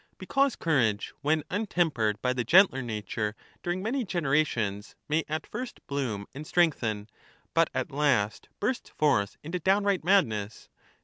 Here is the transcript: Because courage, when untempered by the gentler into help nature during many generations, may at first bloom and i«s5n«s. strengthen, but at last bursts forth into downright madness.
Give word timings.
Because 0.17 0.55
courage, 0.55 1.13
when 1.21 1.43
untempered 1.51 2.19
by 2.23 2.33
the 2.33 2.43
gentler 2.43 2.79
into 2.79 2.87
help 2.91 3.03
nature 3.05 3.35
during 3.61 3.83
many 3.83 4.03
generations, 4.03 4.95
may 5.07 5.23
at 5.29 5.45
first 5.45 5.79
bloom 5.85 6.25
and 6.33 6.39
i«s5n«s. 6.41 6.47
strengthen, 6.47 7.07
but 7.53 7.69
at 7.75 7.91
last 7.91 8.49
bursts 8.59 8.89
forth 8.89 9.37
into 9.43 9.59
downright 9.59 10.03
madness. 10.03 10.69